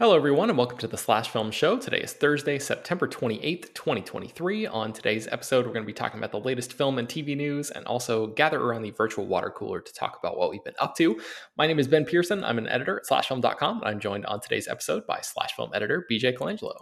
[0.00, 1.76] Hello, everyone, and welcome to the Slash Film Show.
[1.76, 4.64] Today is Thursday, September 28th, 2023.
[4.68, 7.72] On today's episode, we're going to be talking about the latest film and TV news
[7.72, 10.94] and also gather around the virtual water cooler to talk about what we've been up
[10.98, 11.20] to.
[11.56, 12.44] My name is Ben Pearson.
[12.44, 16.06] I'm an editor at slashfilm.com, and I'm joined on today's episode by Slash Film editor
[16.08, 16.76] BJ Colangelo.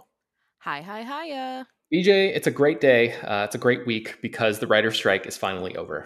[0.59, 1.65] Hi, hi, hiya.
[1.91, 3.15] BJ, it's a great day.
[3.15, 6.05] Uh, it's a great week because the writer's strike is finally over.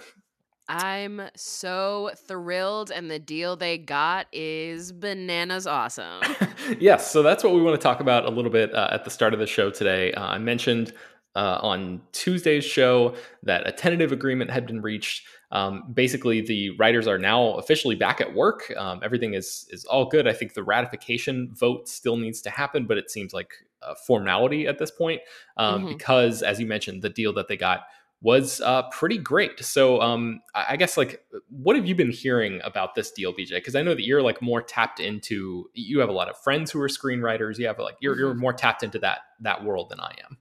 [0.72, 6.24] I'm so thrilled, and the deal they got is bananas awesome.
[6.80, 9.10] yes, so that's what we want to talk about a little bit uh, at the
[9.10, 10.14] start of the show today.
[10.14, 10.94] Uh, I mentioned
[11.36, 15.28] uh, on Tuesday's show that a tentative agreement had been reached.
[15.52, 18.72] Um, basically, the writers are now officially back at work.
[18.78, 20.26] Um, everything is is all good.
[20.26, 24.68] I think the ratification vote still needs to happen, but it seems like a formality
[24.68, 25.20] at this point
[25.58, 25.88] um, mm-hmm.
[25.90, 27.82] because, as you mentioned, the deal that they got
[28.22, 29.64] was uh, pretty great.
[29.64, 33.56] So um, I guess like, what have you been hearing about this deal, BJ?
[33.56, 35.70] Because I know that you're like more tapped into.
[35.74, 37.58] You have a lot of friends who are screenwriters.
[37.58, 38.40] You have like you're you're mm-hmm.
[38.40, 40.38] more tapped into that that world than I am.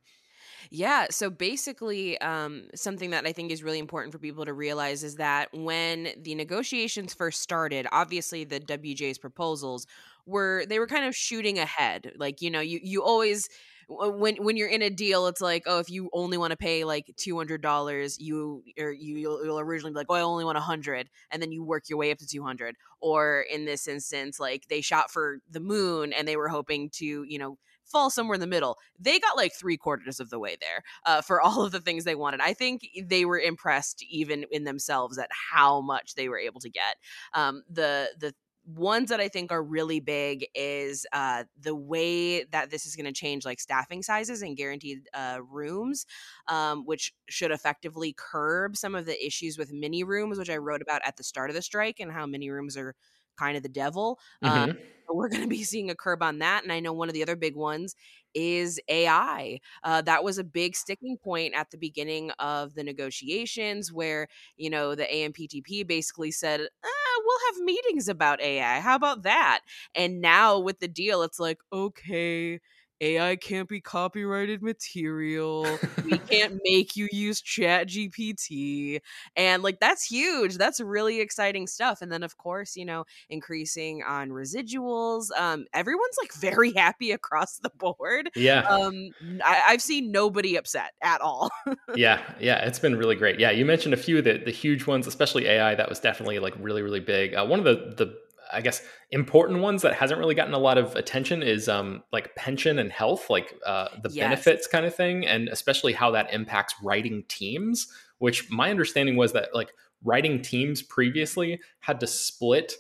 [0.73, 1.07] Yeah.
[1.11, 5.17] So basically, um, something that I think is really important for people to realize is
[5.17, 9.87] that when the negotiations first started, obviously the WGA's proposals
[10.27, 12.13] were they were kind of shooting ahead.
[12.17, 13.49] Like you know, you you always
[13.91, 16.85] when when you're in a deal, it's like, oh, if you only want to pay
[16.85, 20.59] like two hundred dollars, you or you you'll, originally be like, oh, I only want
[20.59, 22.77] a hundred, and then you work your way up to two hundred.
[23.01, 27.25] Or in this instance, like they shot for the moon and they were hoping to,
[27.25, 28.79] you know, fall somewhere in the middle.
[28.99, 32.05] They got like three quarters of the way there uh, for all of the things
[32.05, 32.41] they wanted.
[32.41, 36.71] I think they were impressed even in themselves at how much they were able to
[36.71, 36.97] get.
[37.35, 38.35] Um, the the
[38.77, 43.07] ones that I think are really big is uh, the way that this is going
[43.07, 46.07] to change like staffing sizes and guaranteed uh, rooms,
[46.49, 50.83] um, which should effectively curb some of the issues with mini rooms, which I wrote
[50.83, 52.95] about at the start of the strike and how mini rooms are
[53.39, 54.19] kind of the devil.
[54.43, 54.79] Um, mm-hmm.
[55.17, 56.63] we're going to be seeing a curb on that.
[56.63, 57.97] And I know one of the other big ones
[58.35, 59.61] is AI.
[59.83, 64.71] Uh, that was a big sticking point at the beginning of the negotiations where, you
[64.71, 68.81] know, the AMPTP basically said, ah, we'll have meetings about AI.
[68.81, 69.61] How about that?
[69.95, 72.61] And now with the deal, it's like, okay
[73.01, 75.79] AI can't be copyrighted material.
[76.05, 79.01] we can't make you use Chat GPT.
[79.37, 80.57] And like that's huge.
[80.57, 82.03] That's really exciting stuff.
[82.03, 85.27] And then of course, you know, increasing on residuals.
[85.37, 88.31] Um, everyone's like very happy across the board.
[88.35, 88.61] Yeah.
[88.63, 89.11] Um,
[89.45, 91.51] I, have seen nobody upset at all.
[91.95, 93.41] yeah, yeah, it's been really great.
[93.41, 95.75] Yeah, you mentioned a few of the the huge ones, especially AI.
[95.75, 97.35] That was definitely like really, really big.
[97.35, 98.19] Uh, one of the the
[98.53, 102.35] I guess important ones that hasn't really gotten a lot of attention is um, like
[102.37, 104.25] pension and health, like uh, the yes.
[104.25, 107.89] benefits kind of thing, and especially how that impacts writing teams.
[108.19, 109.73] Which my understanding was that like
[110.05, 112.75] writing teams previously had to split,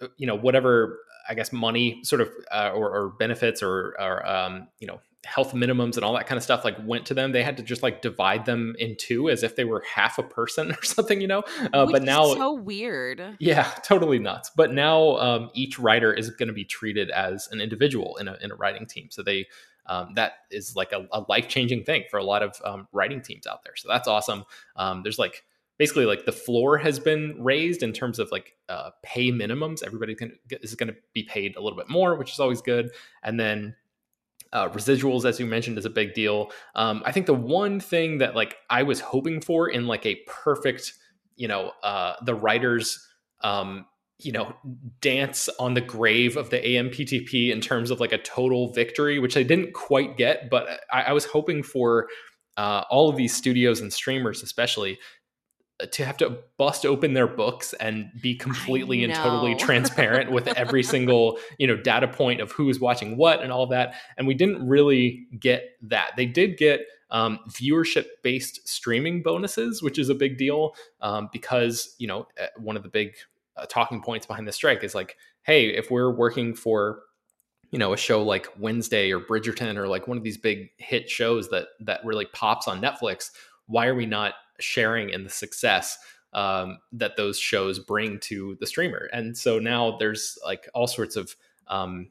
[0.00, 4.26] uh, you know, whatever I guess money sort of uh, or, or, benefits or, or
[4.28, 7.32] um, you know health minimums and all that kind of stuff like went to them.
[7.32, 10.22] They had to just like divide them in two as if they were half a
[10.22, 11.42] person or something you know?
[11.72, 13.36] Uh, but now so weird.
[13.38, 14.50] Yeah totally nuts.
[14.54, 18.36] But now um, each writer is going to be treated as an individual in a,
[18.40, 19.08] in a writing team.
[19.10, 19.46] So they
[19.86, 23.46] um, that is like a, a life-changing thing for a lot of um, writing teams
[23.46, 23.76] out there.
[23.76, 24.44] So that's awesome.
[24.76, 25.44] Um, there's like
[25.76, 29.82] basically like the floor has been raised in terms of like uh, pay minimums.
[29.84, 32.90] Everybody can, is going to be paid a little bit more which is always good.
[33.22, 33.76] And then
[34.54, 36.50] Uh, residuals, as you mentioned, is a big deal.
[36.76, 40.16] Um, I think the one thing that like I was hoping for in like a
[40.26, 40.94] perfect,
[41.36, 43.04] you know, uh, the writers,
[43.42, 43.84] um,
[44.20, 44.54] you know,
[45.00, 49.36] dance on the grave of the AMPTP in terms of like a total victory, which
[49.36, 52.06] I didn't quite get, but I, I was hoping for
[52.56, 54.98] uh, all of these studios and streamers, especially,
[55.90, 60.82] to have to bust open their books and be completely and totally transparent with every
[60.94, 64.66] single you know data point of who's watching what and all that and we didn't
[64.66, 66.12] really get that.
[66.16, 71.94] They did get um, viewership based streaming bonuses which is a big deal um, because
[71.98, 73.14] you know uh, one of the big
[73.56, 77.00] uh, talking points behind the strike is like hey if we're working for
[77.70, 81.08] you know a show like wednesday or bridgerton or like one of these big hit
[81.08, 83.30] shows that that really pops on netflix
[83.66, 85.98] why are we not sharing in the success
[86.32, 89.08] um, that those shows bring to the streamer.
[89.12, 91.34] And so now there's like all sorts of
[91.68, 92.10] um,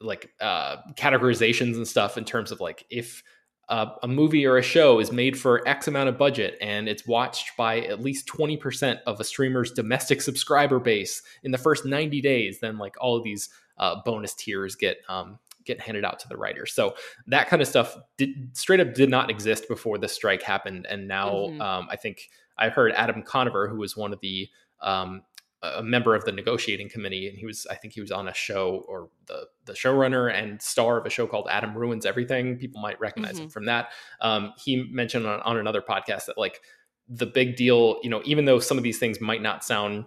[0.00, 3.22] like uh, categorizations and stuff in terms of like if
[3.70, 7.54] a movie or a show is made for X amount of budget and it's watched
[7.56, 12.60] by at least 20% of a streamer's domestic subscriber base in the first 90 days,
[12.60, 16.36] then like all of these uh, bonus tiers get um, get handed out to the
[16.36, 16.72] writers.
[16.72, 16.94] So
[17.28, 20.86] that kind of stuff did, straight up did not exist before the strike happened.
[20.88, 21.60] And now mm-hmm.
[21.60, 24.48] um, I think I heard Adam Conover, who was one of the
[24.80, 25.22] um,
[25.60, 28.34] a member of the negotiating committee, and he was I think he was on a
[28.34, 32.56] show or the the showrunner and star of a show called Adam Ruins Everything.
[32.56, 33.44] People might recognize mm-hmm.
[33.44, 33.88] him from that.
[34.20, 36.60] Um, he mentioned on, on another podcast that like
[37.08, 40.04] the big deal, you know, even though some of these things might not sound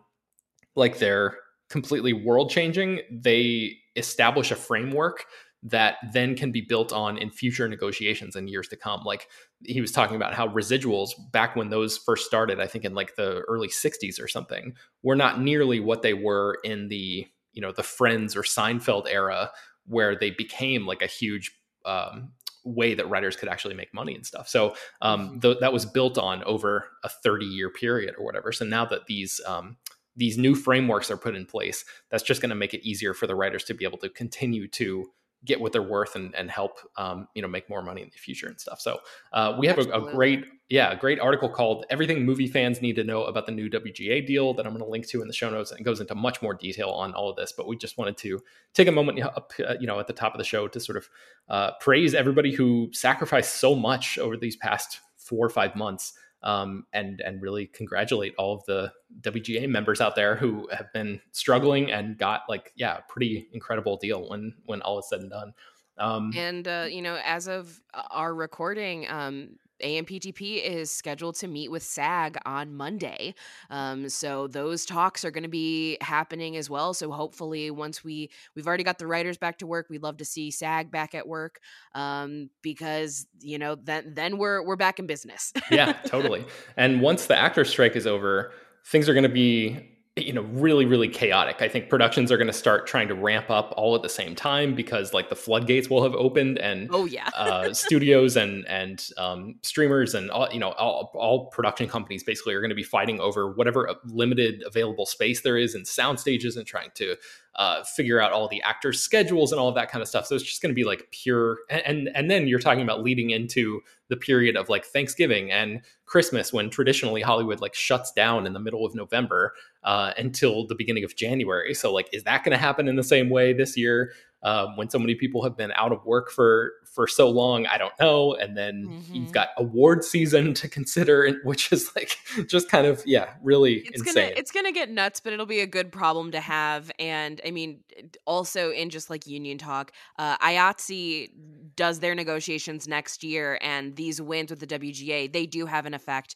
[0.76, 1.38] like they're
[1.70, 5.26] completely world changing, they establish a framework
[5.64, 9.02] that then can be built on in future negotiations in years to come.
[9.06, 9.28] Like
[9.64, 13.16] he was talking about how residuals back when those first started, I think in like
[13.16, 14.74] the early 60s or something,
[15.04, 19.52] were not nearly what they were in the, you know, the Friends or Seinfeld era
[19.86, 21.52] where they became like a huge
[21.86, 22.32] um,
[22.64, 24.48] way that writers could actually make money and stuff.
[24.48, 25.40] So um, mm-hmm.
[25.40, 28.52] th- that was built on over a 30 year period or whatever.
[28.52, 29.78] So now that these um,
[30.16, 33.28] these new frameworks are put in place, that's just going to make it easier for
[33.28, 35.10] the writers to be able to continue to
[35.46, 38.18] get what they're worth and, and help um, you know make more money in the
[38.18, 38.80] future and stuff.
[38.80, 39.00] So
[39.34, 42.96] uh, we have a, a, great yeah a great article called everything movie fans need
[42.96, 45.34] to know about the new wga deal that i'm going to link to in the
[45.34, 47.76] show notes and it goes into much more detail on all of this but we
[47.76, 48.40] just wanted to
[48.74, 50.98] take a moment up uh, you know at the top of the show to sort
[50.98, 51.10] of
[51.50, 56.86] uh, praise everybody who sacrificed so much over these past four or five months um,
[56.94, 58.92] and and really congratulate all of the
[59.22, 64.30] WGA members out there who have been struggling and got like yeah pretty incredible deal
[64.30, 65.54] when when all is said and done.
[65.98, 71.48] Um, and uh, you know, as of uh, our recording, um, AMPTP is scheduled to
[71.48, 73.36] meet with SAG on Monday.
[73.70, 76.94] Um, so those talks are going to be happening as well.
[76.94, 80.26] So hopefully, once we we've already got the writers back to work, we'd love to
[80.26, 81.60] see SAG back at work
[81.96, 85.54] um, because you know then then we're we're back in business.
[85.70, 86.46] yeah, totally.
[86.78, 88.52] And once the actor strike is over,
[88.86, 92.48] things are going to be you know really really chaotic i think productions are going
[92.48, 95.90] to start trying to ramp up all at the same time because like the floodgates
[95.90, 100.60] will have opened and oh yeah uh, studios and and um, streamers and all you
[100.60, 104.62] know all, all production companies basically are going to be fighting over whatever uh, limited
[104.66, 107.16] available space there is in sound stages and trying to
[107.56, 110.26] uh, figure out all the actors' schedules and all of that kind of stuff.
[110.26, 111.60] So it's just going to be like pure.
[111.70, 115.82] And, and, and then you're talking about leading into the period of like Thanksgiving and
[116.06, 119.54] Christmas, when traditionally Hollywood like shuts down in the middle of November
[119.86, 121.74] uh, until the beginning of January.
[121.74, 124.12] So like, is that going to happen in the same way this year?
[124.44, 127.78] Um, when so many people have been out of work for for so long i
[127.78, 128.34] don't know.
[128.34, 129.16] And then mm-hmm.
[129.16, 132.18] you've got award season to consider which is like
[132.48, 134.30] just kind of yeah really it's insane.
[134.30, 136.92] gonna it's gonna get nuts but it'll be a good problem to have.
[137.00, 137.80] And i mean
[138.26, 141.30] also in just like union talk uh IATSE
[141.76, 145.94] does their negotiations next year and these wins with the wga they do have an
[145.94, 146.36] effect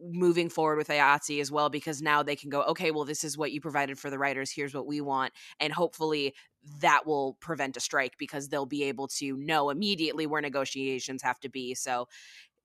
[0.00, 3.38] moving forward with IATSE as well because now they can go, okay, well, this is
[3.38, 4.50] what you provided for the writers.
[4.50, 5.32] Here's what we want.
[5.60, 6.34] And hopefully
[6.80, 11.38] that will prevent a strike because they'll be able to know immediately where negotiations have
[11.40, 11.74] to be.
[11.74, 12.08] So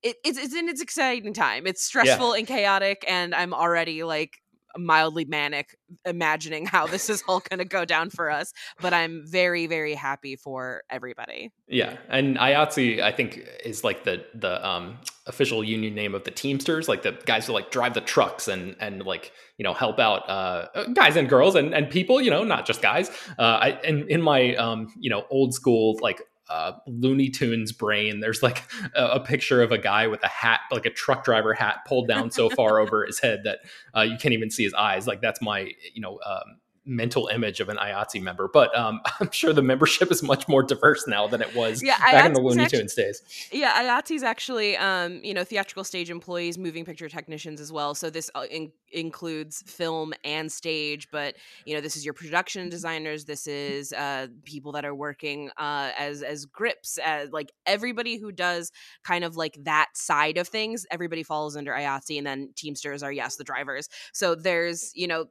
[0.02, 1.68] it, it's, it's in its exciting time.
[1.68, 2.40] It's stressful yeah.
[2.40, 3.04] and chaotic.
[3.08, 4.42] And I'm already like
[4.78, 9.24] mildly manic imagining how this is all going to go down for us but i'm
[9.26, 11.52] very very happy for everybody.
[11.68, 14.98] Yeah and IATSE i think is like the the um
[15.28, 18.76] official union name of the teamsters like the guys who like drive the trucks and
[18.80, 22.44] and like you know help out uh guys and girls and and people you know
[22.44, 23.10] not just guys.
[23.38, 28.20] Uh i in in my um you know old school like uh, Looney Tunes brain.
[28.20, 28.64] There's like
[28.96, 32.08] a, a, picture of a guy with a hat, like a truck driver hat, pulled
[32.08, 33.60] down so far over his head that
[33.96, 35.06] uh, you can't even see his eyes.
[35.08, 39.32] Like that's my, you know, um, mental image of an IATSE member, but um, I'm
[39.32, 42.34] sure the membership is much more diverse now than it was yeah, back IATSE's in
[42.34, 43.50] the Looney actually, Tunes days.
[43.52, 47.96] Yeah, IATSE's actually, um, you know, theatrical stage employees, moving picture technicians as well.
[47.96, 52.70] So this uh, in- includes film and stage, but you know, this is your production
[52.70, 53.26] designers.
[53.26, 58.32] This is uh, people that are working uh, as as grips, as like everybody who
[58.32, 58.72] does
[59.04, 60.86] kind of like that side of things.
[60.92, 63.90] Everybody falls under IATSE, and then Teamsters are yes the drivers.
[64.14, 65.26] So there's you know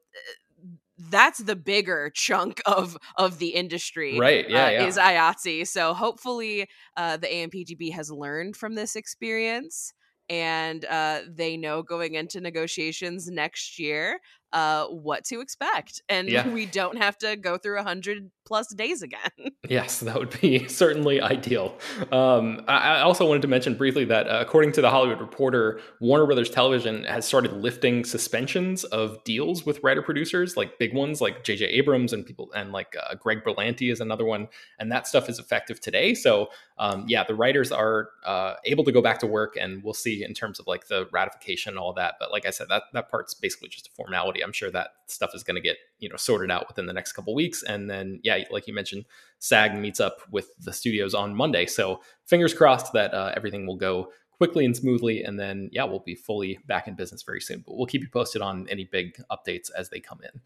[0.99, 4.87] that's the bigger chunk of of the industry right yeah, uh, yeah.
[4.87, 5.67] is IATSE.
[5.69, 9.93] So hopefully uh, the AMPTP has learned from this experience
[10.29, 14.19] and uh, they know going into negotiations next year
[14.53, 16.49] uh, what to expect and Yeah.
[16.53, 19.31] we don't have to go through a hundred plus days again
[19.69, 21.77] Yes, that would be certainly ideal.
[22.11, 25.81] Um, I, I also wanted to mention briefly that uh, according to the Hollywood Reporter,
[26.01, 31.21] Warner Brothers Television has started lifting suspensions of deals with writer producers, like big ones
[31.21, 31.67] like J.J.
[31.67, 35.39] Abrams and people, and like uh, Greg Berlanti is another one, and that stuff is
[35.39, 36.15] effective today.
[36.15, 39.93] So, um, yeah, the writers are uh, able to go back to work, and we'll
[39.93, 42.15] see in terms of like the ratification and all that.
[42.19, 44.38] But like I said, that that part's basically just a formality.
[44.43, 47.13] I'm sure that stuff is going to get you know sorted out within the next
[47.13, 49.05] couple weeks, and then yeah, like you mentioned,
[49.39, 51.67] SAG meets up with the studios on Monday.
[51.67, 55.99] So fingers crossed that uh, everything will go quickly and smoothly, and then yeah, we'll
[56.01, 57.63] be fully back in business very soon.
[57.67, 60.41] But we'll keep you posted on any big updates as they come in.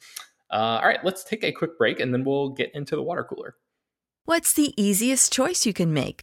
[0.51, 3.25] Uh, all right, let's take a quick break, and then we'll get into the water
[3.25, 3.57] cooler.
[4.25, 6.23] What's the easiest choice you can make?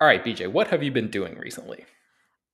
[0.00, 1.86] All right, BJ, what have you been doing recently?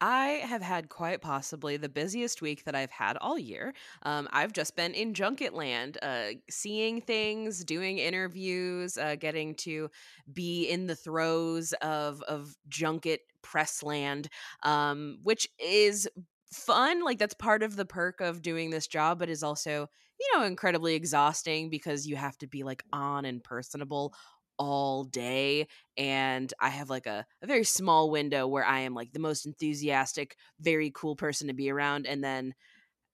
[0.01, 3.73] I have had quite possibly the busiest week that I've had all year.
[4.03, 9.91] Um, I've just been in junket land, uh, seeing things, doing interviews, uh, getting to
[10.33, 14.29] be in the throes of of junket press land,
[14.65, 16.09] um, which is
[16.53, 17.05] fun.
[17.05, 19.87] Like that's part of the perk of doing this job, but is also
[20.19, 24.15] you know incredibly exhausting because you have to be like on and personable
[24.63, 25.67] all day
[25.97, 29.45] and i have like a, a very small window where i am like the most
[29.45, 32.55] enthusiastic very cool person to be around and then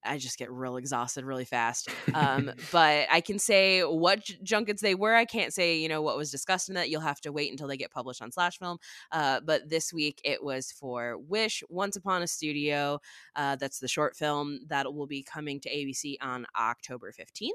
[0.04, 1.88] I just get real exhausted really fast.
[2.14, 5.14] Um, but I can say what j- junkets they were.
[5.14, 6.88] I can't say, you know, what was discussed in that.
[6.88, 8.78] You'll have to wait until they get published on Slash Film.
[9.12, 13.00] Uh, but this week it was for Wish Once Upon a Studio.
[13.34, 17.50] Uh, that's the short film that will be coming to ABC on October 15th,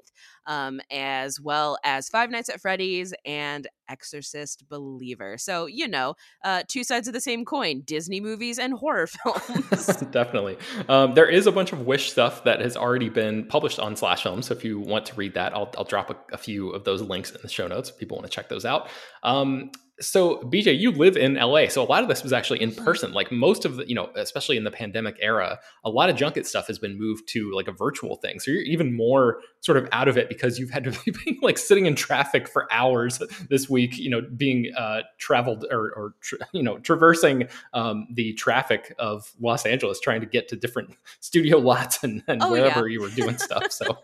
[0.46, 5.38] um, as well as Five Nights at Freddy's and Exorcist Believer.
[5.38, 9.88] So, you know, uh, two sides of the same coin Disney movies and horror films.
[10.12, 10.58] Definitely.
[10.90, 14.24] Um, there is a bunch of Wish stuff that has already been published on Slash
[14.24, 14.42] Film.
[14.42, 17.02] So if you want to read that, I'll, I'll drop a, a few of those
[17.02, 18.90] links in the show notes if people want to check those out.
[19.24, 22.74] Um, so BJ, you live in LA, so a lot of this was actually in
[22.74, 23.14] person.
[23.14, 26.48] Like most of the, you know, especially in the pandemic era, a lot of junket
[26.48, 28.40] stuff has been moved to like a virtual thing.
[28.40, 31.58] So you're even more sort of out of it because you've had to be like
[31.58, 33.98] sitting in traffic for hours this week.
[33.98, 39.32] You know, being uh, traveled or, or tra- you know traversing um, the traffic of
[39.40, 42.94] Los Angeles, trying to get to different studio lots and, and Oh, wherever yeah.
[42.94, 43.72] you were doing stuff.
[43.72, 44.00] So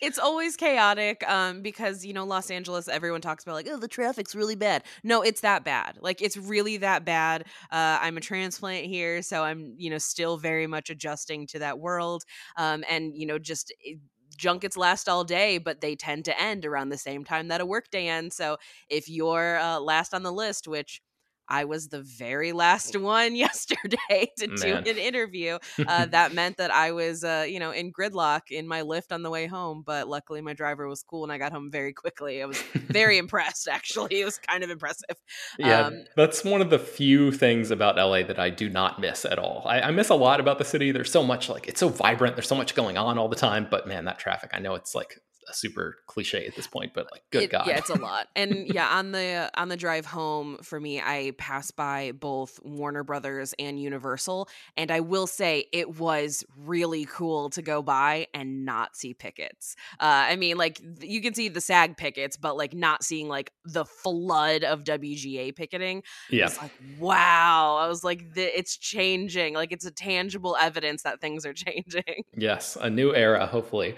[0.00, 3.88] it's always chaotic um because you know Los Angeles everyone talks about like oh the
[3.88, 4.82] traffic's really bad.
[5.04, 5.98] No, it's that bad.
[6.00, 7.42] Like it's really that bad.
[7.70, 11.78] Uh I'm a transplant here so I'm you know still very much adjusting to that
[11.78, 12.24] world
[12.56, 13.94] um and you know just eh,
[14.36, 17.66] junkets last all day, but they tend to end around the same time that a
[17.66, 18.36] workday ends.
[18.36, 18.56] So
[18.88, 21.02] if you're uh, last on the list, which
[21.50, 24.56] I was the very last one yesterday to Man.
[24.84, 25.58] do an interview.
[25.86, 29.22] Uh, that meant that I was, uh, you know, in gridlock in my lift on
[29.22, 29.82] the way home.
[29.84, 32.42] But luckily, my driver was cool and I got home very quickly.
[32.42, 34.20] I was very impressed, actually.
[34.20, 35.16] It was kind of impressive.
[35.58, 39.24] Yeah, um, that's one of the few things about LA that I do not miss
[39.24, 39.62] at all.
[39.66, 40.92] I, I miss a lot about the city.
[40.92, 42.36] There's so much, like, it's so vibrant.
[42.36, 43.66] There's so much going on all the time.
[43.68, 47.08] But man, that traffic, I know it's like a super cliche at this point, but
[47.10, 47.66] like, good it, God.
[47.66, 48.28] Yeah, it's a lot.
[48.36, 53.04] And yeah, on the on the drive home for me, I passed by both Warner
[53.04, 58.64] Brothers and Universal, and I will say it was really cool to go by and
[58.64, 59.76] not see pickets.
[59.98, 63.52] Uh, I mean, like you can see the SAG pickets, but like not seeing like
[63.64, 66.02] the flood of WGA picketing.
[66.28, 67.78] Yeah, it's like wow.
[67.80, 69.54] I was like, it's changing.
[69.54, 72.24] Like it's a tangible evidence that things are changing.
[72.36, 73.96] Yes, a new era, hopefully.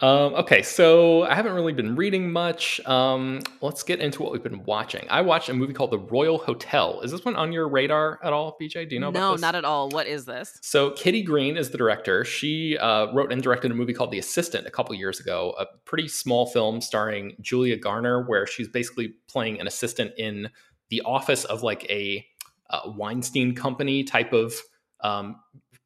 [0.00, 2.80] Um, okay, so so I haven't really been reading much.
[2.86, 5.06] Um, let's get into what we've been watching.
[5.08, 7.00] I watched a movie called The Royal Hotel.
[7.02, 8.88] Is this one on your radar at all, BJ?
[8.88, 9.90] Do you know no, not at all.
[9.90, 10.58] What is this?
[10.60, 12.24] So Kitty Green is the director.
[12.24, 15.66] She uh, wrote and directed a movie called The Assistant a couple years ago, a
[15.84, 20.50] pretty small film starring Julia Garner, where she's basically playing an assistant in
[20.88, 22.26] the office of like a
[22.70, 24.52] uh, Weinstein Company type of
[25.00, 25.36] um,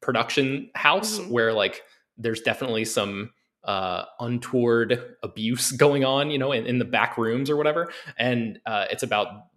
[0.01, 1.29] production house, mm-hmm.
[1.29, 1.83] where like
[2.17, 3.29] there's definitely some
[3.67, 7.91] uh, untoward abuse going on, you know, in, in the back rooms or whatever.
[8.17, 9.47] And uh, it's about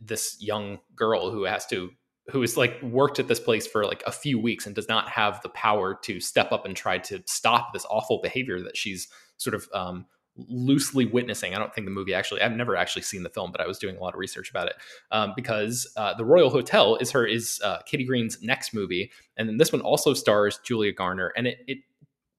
[0.00, 1.90] this young girl who has to,
[2.28, 5.08] who is like worked at this place for like a few weeks and does not
[5.08, 9.08] have the power to step up and try to stop this awful behavior that she's
[9.36, 10.06] sort of um,
[10.36, 11.54] loosely witnessing.
[11.54, 13.78] I don't think the movie actually, I've never actually seen the film, but I was
[13.78, 14.76] doing a lot of research about it
[15.10, 19.10] um, because uh, The Royal Hotel is her, is uh, Kitty Green's next movie.
[19.36, 21.32] And then this one also stars Julia Garner.
[21.36, 21.78] And it, it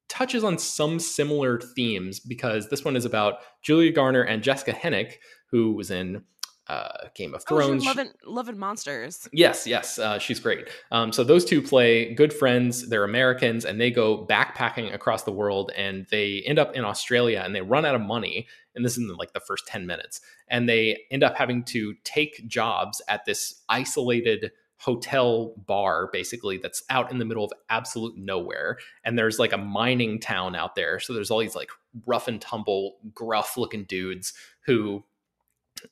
[0.08, 5.14] touches on some similar themes because this one is about Julia Garner and Jessica Henwick,
[5.50, 6.24] who was in
[6.68, 7.82] uh, Game of Thrones.
[7.84, 9.28] Oh, loving, Love and Monsters.
[9.32, 10.68] Yes, yes, uh, she's great.
[10.90, 12.88] Um, so those two play good friends.
[12.88, 17.42] They're Americans, and they go backpacking across the world, and they end up in Australia,
[17.44, 18.46] and they run out of money.
[18.74, 21.94] And this is in like the first ten minutes, and they end up having to
[22.04, 28.16] take jobs at this isolated hotel bar basically that's out in the middle of absolute
[28.16, 31.00] nowhere and there's like a mining town out there.
[31.00, 31.70] So there's all these like
[32.06, 34.32] rough and tumble gruff looking dudes
[34.66, 35.04] who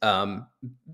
[0.03, 0.47] um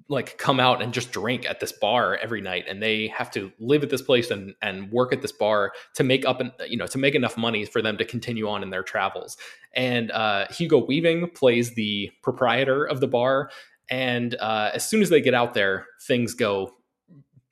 [0.09, 3.51] like come out and just drink at this bar every night and they have to
[3.59, 6.77] live at this place and and work at this bar to make up and you
[6.77, 9.37] know to make enough money for them to continue on in their travels.
[9.75, 13.51] And uh hugo weaving plays the proprietor of the bar
[13.91, 16.73] and uh, as soon as they get out there things go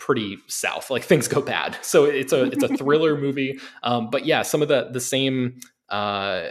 [0.00, 0.90] pretty south.
[0.90, 1.78] Like things go bad.
[1.82, 3.60] So it's a it's a thriller movie.
[3.84, 5.60] Um, but yeah, some of the the same
[5.90, 6.48] uh,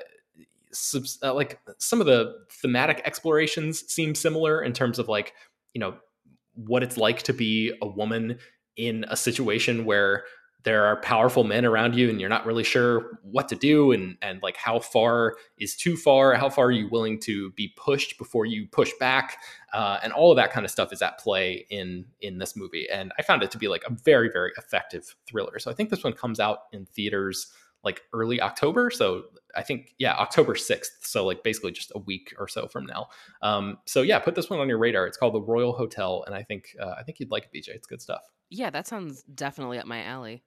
[0.72, 5.34] subs, uh, like some of the thematic explorations seem similar in terms of like
[5.74, 5.98] you know
[6.54, 8.38] what it's like to be a woman
[8.78, 10.24] in a situation where
[10.64, 14.18] there are powerful men around you and you're not really sure what to do and
[14.22, 16.34] and like how far is too far?
[16.36, 19.38] How far are you willing to be pushed before you push back?
[19.74, 22.88] Uh, and all of that kind of stuff is at play in in this movie
[22.90, 25.60] and i found it to be like a very very effective thriller.
[25.60, 27.48] So i think this one comes out in theaters
[27.84, 28.90] like early october.
[28.90, 29.24] So
[29.56, 33.08] i think yeah october 6th so like basically just a week or so from now.
[33.42, 35.08] Um, so yeah put this one on your radar.
[35.08, 37.70] It's called the royal hotel and i think uh, i think you'd like it bj
[37.70, 40.44] it's good stuff yeah, that sounds definitely up my alley.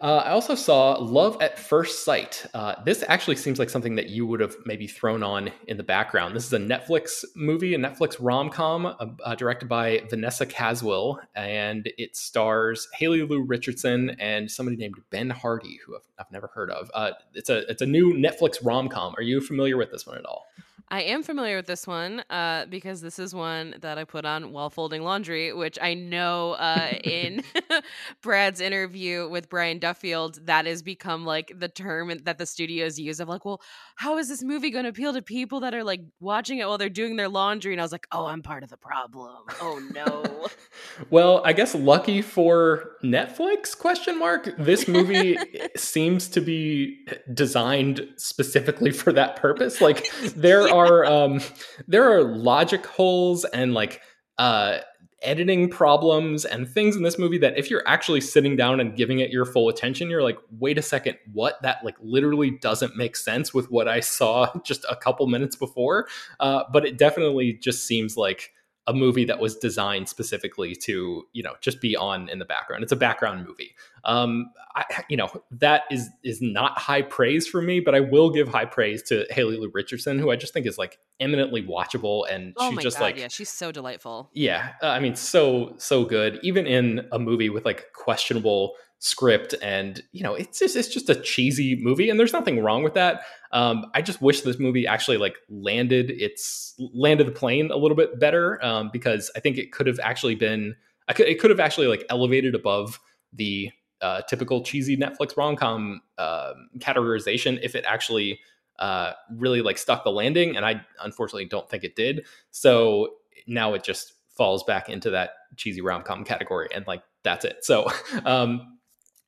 [0.00, 2.46] Uh, I also saw Love at First Sight.
[2.54, 5.82] Uh, this actually seems like something that you would have maybe thrown on in the
[5.82, 6.34] background.
[6.34, 11.18] This is a Netflix movie, a Netflix rom com uh, uh, directed by Vanessa Caswill,
[11.34, 16.48] and it stars Haley Lu Richardson and somebody named Ben Hardy, who I've, I've never
[16.48, 16.90] heard of.
[16.94, 19.14] Uh, it's a it's a new Netflix rom com.
[19.16, 20.46] Are you familiar with this one at all?
[20.92, 24.52] I am familiar with this one uh, because this is one that I put on
[24.52, 27.42] while folding laundry, which I know uh, in
[28.22, 33.20] Brad's interview with Brian Duffield, that has become like the term that the studios use
[33.20, 33.62] of like, well,
[33.96, 36.76] how is this movie going to appeal to people that are like watching it while
[36.76, 37.72] they're doing their laundry?
[37.72, 39.44] And I was like, oh, I'm part of the problem.
[39.62, 40.50] Oh no.
[41.10, 43.78] well, I guess lucky for Netflix?
[43.78, 44.54] Question mark.
[44.58, 45.38] This movie
[45.74, 49.80] seems to be designed specifically for that purpose.
[49.80, 50.74] Like there yeah.
[50.74, 51.40] are are um,
[51.86, 54.00] there are logic holes and like
[54.38, 54.78] uh,
[55.22, 59.20] editing problems and things in this movie that if you're actually sitting down and giving
[59.20, 61.60] it your full attention, you're like, wait a second, what?
[61.62, 66.08] That like literally doesn't make sense with what I saw just a couple minutes before.
[66.40, 68.52] Uh, but it definitely just seems like
[68.86, 72.82] a movie that was designed specifically to you know just be on in the background
[72.82, 77.60] it's a background movie Um, I, you know that is is not high praise for
[77.62, 80.66] me, but I will give high praise to Haley Lu Richardson, who I just think
[80.66, 84.30] is like eminently watchable, and oh she's just god, like yeah, she's so delightful.
[84.32, 86.40] yeah, uh, I mean, so so good.
[86.42, 91.10] Even in a movie with like questionable script, and you know, it's just it's just
[91.10, 93.22] a cheesy movie, and there's nothing wrong with that.
[93.50, 97.96] Um, I just wish this movie actually like landed its landed the plane a little
[97.96, 100.76] bit better um, because I think it could have actually been.
[101.08, 103.00] I could it could have actually like elevated above
[103.32, 108.38] the uh, typical cheesy Netflix rom com uh, categorization if it actually
[108.78, 110.56] uh, really like stuck the landing.
[110.56, 112.24] And I unfortunately don't think it did.
[112.52, 113.14] So
[113.48, 117.64] now it just falls back into that cheesy rom com category, and like that's it.
[117.64, 117.90] So
[118.24, 118.71] um,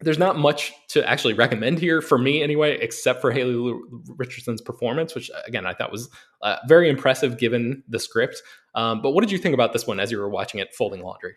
[0.05, 3.79] there's not much to actually recommend here for me anyway, except for Haley
[4.17, 6.09] Richardson's performance, which again I thought was
[6.43, 8.43] uh, very impressive given the script.
[8.75, 11.03] Um, but what did you think about this one as you were watching it, folding
[11.03, 11.35] laundry?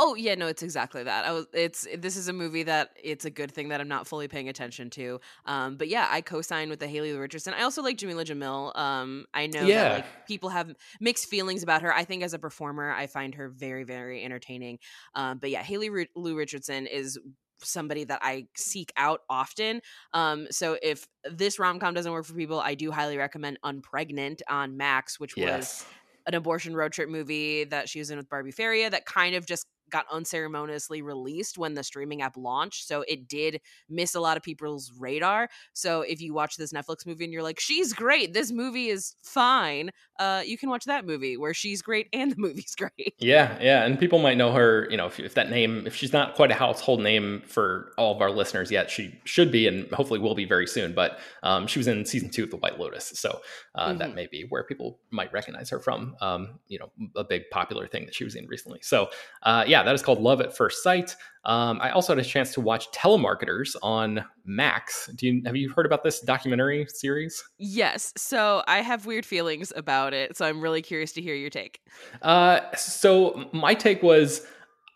[0.00, 1.24] Oh yeah, no, it's exactly that.
[1.24, 4.06] I was, it's this is a movie that it's a good thing that I'm not
[4.06, 5.18] fully paying attention to.
[5.44, 7.52] Um, but yeah, I co-sign with the Haley Richardson.
[7.52, 8.78] I also like Jameela Jamil.
[8.78, 9.82] Um, I know Yeah.
[9.82, 11.92] that like people have mixed feelings about her.
[11.92, 14.78] I think as a performer, I find her very very entertaining.
[15.16, 17.18] Um, but yeah, Haley Ru- Lu Richardson is
[17.62, 19.80] somebody that I seek out often.
[20.12, 24.40] Um, so if this rom com doesn't work for people, I do highly recommend Unpregnant
[24.48, 25.84] on Max, which was
[26.26, 29.46] an abortion road trip movie that she was in with Barbie Ferreira that kind of
[29.46, 32.86] just got unceremoniously released when the streaming app launched.
[32.86, 35.48] So it did miss a lot of people's radar.
[35.72, 39.14] So if you watch this Netflix movie and you're like, she's great, this movie is
[39.22, 43.14] fine, uh, you can watch that movie where she's great and the movie's great.
[43.18, 44.86] Yeah, yeah, and people might know her.
[44.90, 48.14] You know, if, if that name, if she's not quite a household name for all
[48.14, 50.94] of our listeners yet, she should be, and hopefully will be very soon.
[50.94, 53.40] But um, she was in season two of The White Lotus, so
[53.74, 54.14] uh, that Mhm.
[54.14, 56.16] may be where people might recognize her from.
[56.20, 58.80] Um, you know, a big popular thing that she was in recently.
[58.82, 59.08] So
[59.42, 61.16] uh, yeah, that is called Love at First Sight.
[61.44, 65.08] Um, I also had a chance to watch Telemarketers on Max.
[65.14, 67.42] Do you have you heard about this documentary series?
[67.58, 68.12] Yes.
[68.16, 70.36] So I have weird feelings about it.
[70.36, 71.80] So I'm really curious to hear your take.
[72.22, 74.46] Uh, so my take was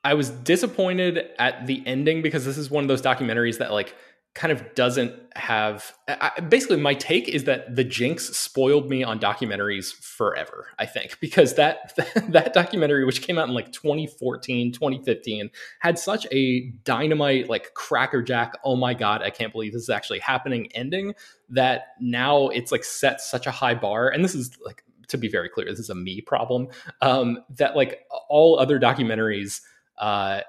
[0.04, 3.94] I was disappointed at the ending because this is one of those documentaries that like
[4.34, 9.20] kind of doesn't have I, basically my take is that the jinx spoiled me on
[9.20, 11.94] documentaries forever i think because that
[12.28, 18.58] that documentary which came out in like 2014 2015 had such a dynamite like crackerjack
[18.64, 21.14] oh my god i can't believe this is actually happening ending
[21.52, 24.08] that now it's like set such a high bar.
[24.08, 26.68] And this is like to be very clear this is a me problem
[27.02, 29.60] um that like all other documentaries
[30.02, 30.40] uh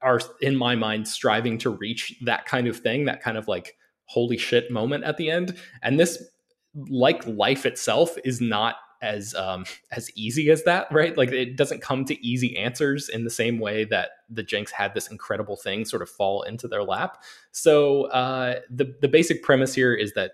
[0.00, 3.76] are in my mind striving to reach that kind of thing that kind of like
[4.06, 5.56] holy shit moment at the end.
[5.82, 6.22] And this
[6.88, 11.18] like life itself is not as um as easy as that right?
[11.18, 14.94] Like it doesn't come to easy answers in the same way that the jinx had
[14.94, 17.22] this incredible thing sort of fall into their lap.
[17.50, 20.32] So uh the the basic premise here is that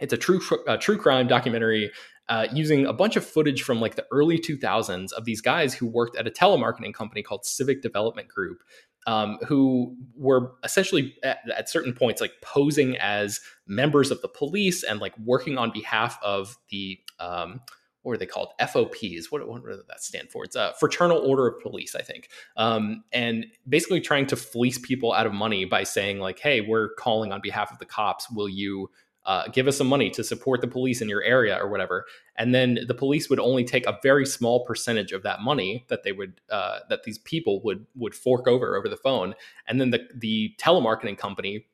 [0.00, 1.92] it's a true a true crime documentary
[2.28, 5.86] uh, using a bunch of footage from like the early 2000s of these guys who
[5.86, 8.62] worked at a telemarketing company called Civic Development Group,
[9.06, 14.82] um, who were essentially at, at certain points like posing as members of the police
[14.82, 17.60] and like working on behalf of the um,
[18.02, 18.48] what are they called?
[18.58, 19.30] FOPs.
[19.30, 20.44] What, what does that stand for?
[20.44, 22.28] It's a Fraternal Order of Police, I think.
[22.56, 26.94] Um, and basically trying to fleece people out of money by saying like, "Hey, we're
[26.94, 28.30] calling on behalf of the cops.
[28.30, 28.90] Will you?"
[29.24, 32.04] Uh, give us some money to support the police in your area or whatever.
[32.36, 36.02] And then the police would only take a very small percentage of that money that
[36.02, 39.34] they would uh, that these people would would fork over over the phone.
[39.66, 41.66] And then the the telemarketing company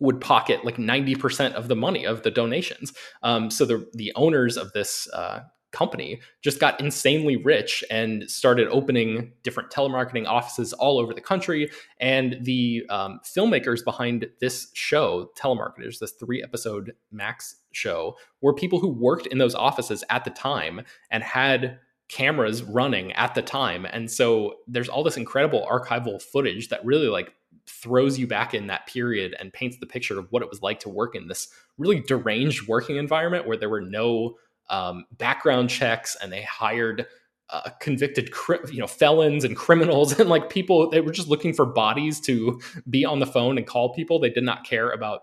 [0.00, 2.92] would pocket like 90% of the money of the donations.
[3.22, 5.40] Um, so the the owners of this uh,
[5.76, 11.70] company just got insanely rich and started opening different telemarketing offices all over the country.
[12.00, 18.80] And the um, filmmakers behind this show, Telemarketers, this three episode max show, were people
[18.80, 23.84] who worked in those offices at the time and had cameras running at the time.
[23.84, 27.34] And so there's all this incredible archival footage that really like
[27.66, 30.78] throws you back in that period and paints the picture of what it was like
[30.80, 34.36] to work in this really deranged working environment where there were no
[34.68, 37.06] um, background checks and they hired
[37.50, 38.28] uh, convicted
[38.72, 42.60] you know felons and criminals and like people they were just looking for bodies to
[42.90, 44.18] be on the phone and call people.
[44.18, 45.22] They did not care about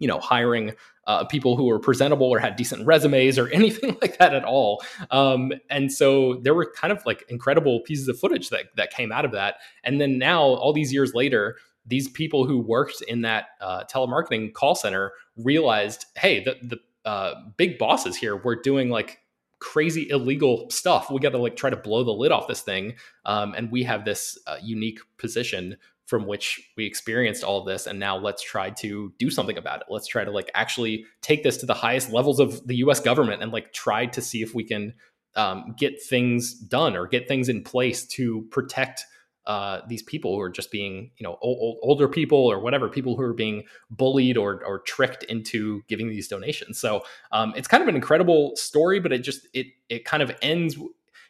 [0.00, 0.72] you know hiring
[1.06, 4.82] uh, people who were presentable or had decent resumes or anything like that at all.
[5.10, 9.12] Um, and so there were kind of like incredible pieces of footage that that came
[9.12, 9.56] out of that.
[9.84, 11.56] And then now all these years later
[11.86, 17.34] these people who worked in that uh, telemarketing call center realized hey the the uh,
[17.56, 19.20] big bosses here were doing like
[19.58, 21.10] crazy illegal stuff.
[21.10, 23.82] We got to like try to blow the lid off this thing, um, and we
[23.84, 28.68] have this uh, unique position from which we experienced all this and now let's try
[28.68, 32.12] to do something about it let's try to like actually take this to the highest
[32.12, 34.92] levels of the us government and like try to see if we can
[35.36, 39.04] um, get things done or get things in place to protect
[39.46, 43.16] uh, these people who are just being, you know, old, older people or whatever, people
[43.16, 46.78] who are being bullied or, or tricked into giving these donations.
[46.78, 50.34] So um, it's kind of an incredible story, but it just it it kind of
[50.40, 50.76] ends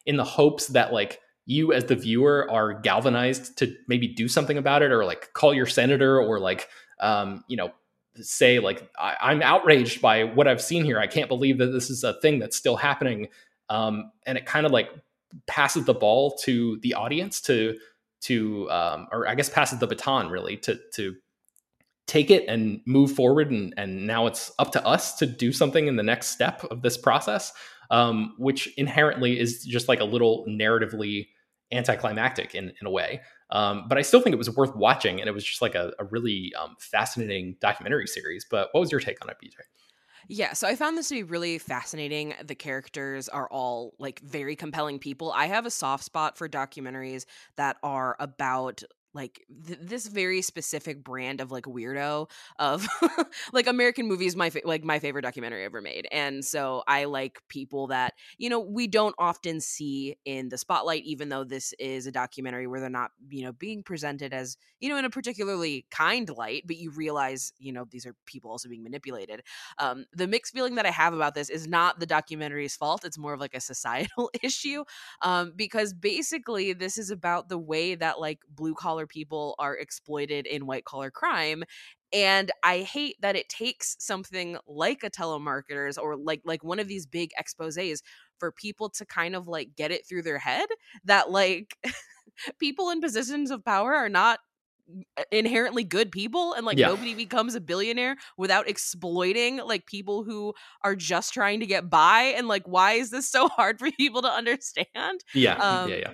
[0.07, 4.59] in the hopes that like you as the viewer are galvanized to maybe do something
[4.59, 6.69] about it or like call your senator or like
[7.01, 7.73] um, you know
[8.21, 10.99] say like I, am outraged by what I've seen here.
[10.99, 13.29] I can't believe that this is a thing that's still happening.
[13.69, 14.91] Um, and it kind of like
[15.47, 17.77] passes the ball to the audience to
[18.25, 21.15] to um, or I guess passes the baton really to to
[22.07, 25.87] take it and move forward and and now it's up to us to do something
[25.87, 27.53] in the next step of this process
[27.91, 31.29] um, which inherently is just like a little narratively
[31.73, 33.21] anticlimactic in, in a way.
[33.51, 35.93] Um, but I still think it was worth watching and it was just like a,
[35.99, 38.47] a really um, fascinating documentary series.
[38.49, 39.55] But what was your take on it BJ
[40.29, 42.35] yeah, so I found this to be really fascinating.
[42.43, 45.33] The characters are all like very compelling people.
[45.33, 48.83] I have a soft spot for documentaries that are about
[49.15, 52.87] like th- this very specific brand of like weirdo of
[53.53, 56.07] like American movies my fa- like my favorite documentary ever made.
[56.13, 61.05] And so I like people that, you know, we don't often see in the spotlight
[61.05, 64.89] even though this is a documentary where they're not, you know, being presented as, you
[64.89, 68.69] know, in a particularly kind light, but you realize, you know, these are people also
[68.69, 69.43] being manipulated.
[69.79, 73.05] Um the mixed feeling that I have about this is not the documentary's fault.
[73.05, 74.85] It's more of like a societal issue
[75.23, 79.77] um because basically this is about the way that like blue collar collar people are
[79.77, 81.65] exploited in white collar crime
[82.13, 86.89] and i hate that it takes something like a telemarketers or like like one of
[86.89, 88.03] these big exposés
[88.39, 90.67] for people to kind of like get it through their head
[91.05, 91.77] that like
[92.59, 94.39] people in positions of power are not
[95.31, 96.89] inherently good people and like yeah.
[96.89, 102.35] nobody becomes a billionaire without exploiting like people who are just trying to get by
[102.37, 106.13] and like why is this so hard for people to understand yeah um, yeah yeah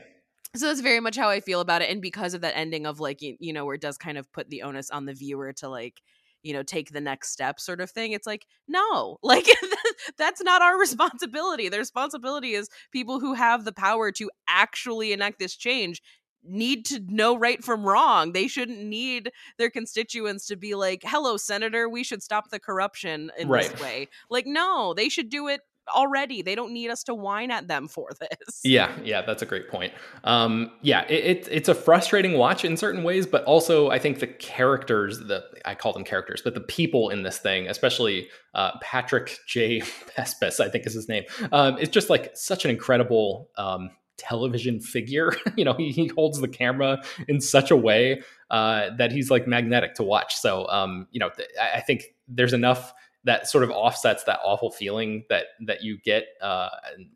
[0.56, 3.00] so that's very much how i feel about it and because of that ending of
[3.00, 5.52] like you, you know where it does kind of put the onus on the viewer
[5.52, 6.02] to like
[6.42, 9.18] you know take the next step sort of thing it's like no.
[9.30, 9.46] Like
[10.18, 11.68] that's not our responsibility.
[11.68, 16.02] The responsibility is people who have the power to actually enact this change
[16.42, 18.32] need to know right from wrong.
[18.32, 23.30] They shouldn't need their constituents to be like hello senator we should stop the corruption
[23.38, 23.70] in right.
[23.70, 24.08] this way.
[24.30, 25.60] Like no they should do it
[25.94, 26.42] already.
[26.42, 28.60] They don't need us to whine at them for this.
[28.64, 29.92] Yeah, yeah, that's a great point.
[30.24, 34.20] Um, yeah, it, it, it's a frustrating watch in certain ways, but also I think
[34.20, 38.72] the characters, the I call them characters, but the people in this thing, especially uh,
[38.80, 39.80] Patrick J.
[40.16, 44.80] Pespas, I think is his name, um, it's just like such an incredible um, television
[44.80, 45.34] figure.
[45.56, 49.46] you know, he, he, holds the camera in such a way uh, that he's like
[49.46, 50.36] magnetic to watch.
[50.36, 52.92] So, um, you know, th- I think there's enough
[53.24, 56.68] that sort of offsets that awful feeling that that you get uh,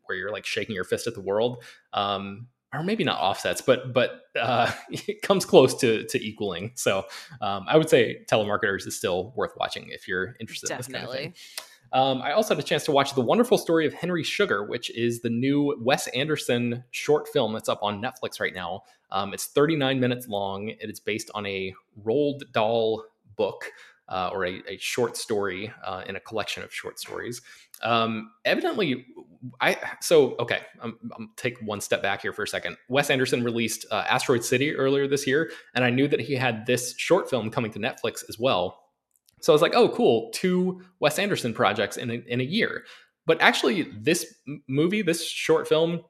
[0.05, 1.63] where you're like shaking your fist at the world.
[1.93, 6.71] Um, or maybe not offsets, but but uh, it comes close to to equaling.
[6.75, 7.05] So
[7.41, 10.99] um, I would say telemarketers is still worth watching if you're interested Definitely.
[10.99, 11.33] in this kind of thing.
[11.93, 14.89] Um, I also had a chance to watch the wonderful story of Henry Sugar, which
[14.97, 18.83] is the new Wes Anderson short film that's up on Netflix right now.
[19.11, 20.69] Um, it's 39 minutes long.
[20.69, 23.05] It is based on a Roald Dahl
[23.37, 23.71] book
[24.07, 27.41] uh, or a, a, short story uh, in a collection of short stories.
[27.81, 29.05] Um, evidently,
[29.59, 30.61] I so okay.
[30.81, 32.77] I'm, I'm take one step back here for a second.
[32.87, 36.65] Wes Anderson released uh, Asteroid City earlier this year, and I knew that he had
[36.65, 38.79] this short film coming to Netflix as well.
[39.41, 42.83] So I was like, oh, cool, two Wes Anderson projects in a, in a year.
[43.25, 44.35] But actually, this
[44.67, 46.01] movie, this short film,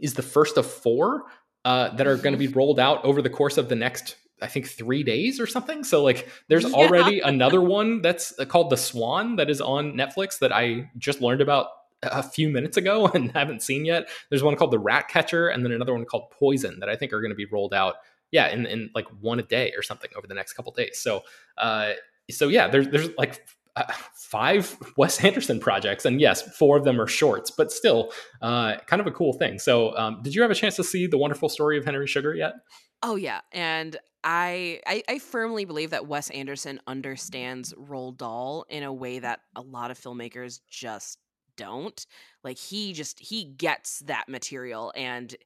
[0.00, 1.24] is the first of four
[1.64, 4.48] uh, that are going to be rolled out over the course of the next I
[4.48, 5.84] think three days or something.
[5.84, 6.76] So like, there's yeah.
[6.76, 11.20] already another one that's uh, called The Swan that is on Netflix that I just
[11.20, 11.68] learned about
[12.02, 14.08] a few minutes ago and haven't seen yet.
[14.28, 17.12] There's one called The Rat Catcher and then another one called Poison that I think
[17.12, 17.96] are going to be rolled out.
[18.30, 20.98] Yeah, in, in like one a day or something over the next couple days.
[20.98, 21.22] So,
[21.56, 21.92] uh,
[22.30, 27.00] so yeah, there's there's like uh, five Wes Anderson projects, and yes, four of them
[27.00, 29.58] are shorts, but still, uh, kind of a cool thing.
[29.60, 32.34] So, um, did you have a chance to see the wonderful story of Henry Sugar
[32.34, 32.54] yet?
[33.02, 38.82] Oh yeah, and I, I, I firmly believe that Wes Anderson understands Roald Dahl in
[38.82, 41.18] a way that a lot of filmmakers just
[41.56, 42.06] don't.
[42.42, 45.36] Like he just he gets that material and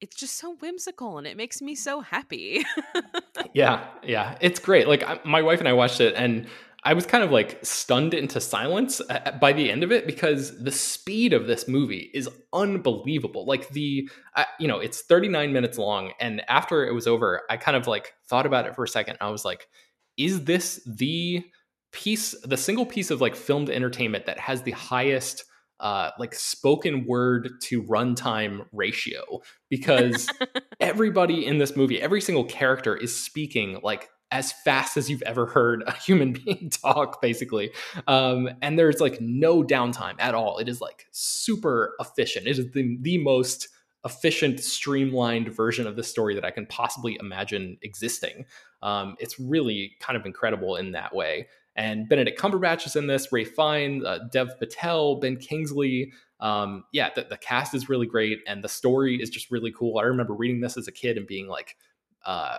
[0.00, 2.64] it's just so whimsical and it makes me so happy.
[3.54, 4.88] yeah, yeah, it's great.
[4.88, 6.48] Like my wife and I watched it and
[6.84, 10.62] I was kind of like stunned into silence uh, by the end of it because
[10.62, 13.46] the speed of this movie is unbelievable.
[13.46, 17.56] Like the, uh, you know, it's 39 minutes long, and after it was over, I
[17.56, 19.18] kind of like thought about it for a second.
[19.20, 19.68] I was like,
[20.16, 21.44] is this the
[21.92, 25.44] piece, the single piece of like filmed entertainment that has the highest
[25.78, 30.28] uh, like spoken word to runtime ratio because
[30.80, 35.46] everybody in this movie, every single character is speaking like as fast as you've ever
[35.46, 37.70] heard a human being talk, basically.
[38.08, 40.58] Um, and there's like no downtime at all.
[40.58, 42.46] It is like super efficient.
[42.46, 43.68] It is the, the most
[44.04, 48.46] efficient, streamlined version of the story that I can possibly imagine existing.
[48.82, 51.46] Um, it's really kind of incredible in that way.
[51.76, 56.12] And Benedict Cumberbatch is in this, Ralph Fiennes, uh, Dev Patel, Ben Kingsley.
[56.40, 59.98] Um, yeah, the, the, cast is really great, and the story is just really cool.
[59.98, 61.76] I remember reading this as a kid and being like,
[62.24, 62.58] uh,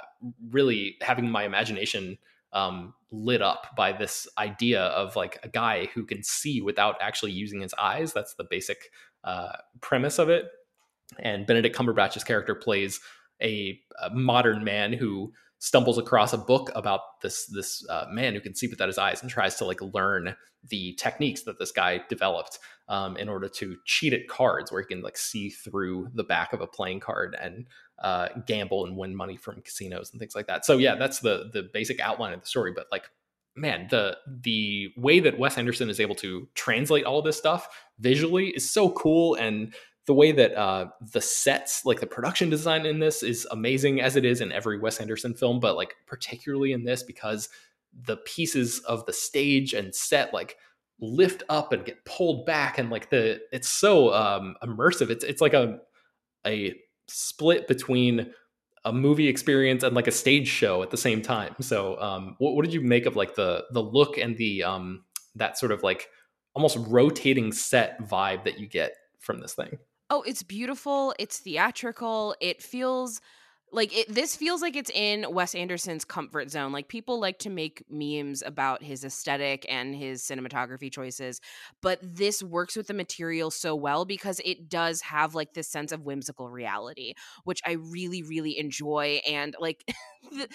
[0.49, 2.17] really having my imagination
[2.54, 7.32] um, lit up by this idea of like a guy who can see without actually
[7.32, 8.13] using his eyes.
[8.13, 8.89] That's the basic
[9.23, 10.45] uh, premise of it.
[11.19, 12.99] And Benedict Cumberbatch's character plays
[13.41, 18.41] a, a modern man who stumbles across a book about this this uh, man who
[18.41, 20.36] can see without his eyes and tries to like learn
[20.67, 24.88] the techniques that this guy developed um, in order to cheat at cards where he
[24.88, 27.65] can like see through the back of a playing card and
[28.04, 30.65] uh, gamble and win money from casinos and things like that.
[30.65, 33.06] So yeah that's the the basic outline of the story but like
[33.56, 38.47] man the the way that wes anderson is able to translate all this stuff visually
[38.47, 43.00] is so cool and the way that uh, the sets, like the production design in
[43.00, 46.84] this, is amazing as it is in every Wes Anderson film, but like particularly in
[46.84, 47.50] this because
[48.06, 50.58] the pieces of the stage and set like
[51.00, 55.10] lift up and get pulled back, and like the it's so um, immersive.
[55.10, 55.80] It's it's like a
[56.46, 56.76] a
[57.08, 58.34] split between
[58.86, 61.56] a movie experience and like a stage show at the same time.
[61.62, 65.04] So, um, what, what did you make of like the the look and the um,
[65.36, 66.10] that sort of like
[66.54, 69.78] almost rotating set vibe that you get from this thing?
[70.10, 71.13] Oh, it's beautiful.
[71.18, 72.36] It's theatrical.
[72.42, 73.22] It feels
[73.74, 76.72] like it this feels like it's in Wes Anderson's comfort zone.
[76.72, 81.42] Like people like to make memes about his aesthetic and his cinematography choices,
[81.82, 85.92] but this works with the material so well because it does have like this sense
[85.92, 89.84] of whimsical reality, which I really really enjoy and like
[90.32, 90.48] the,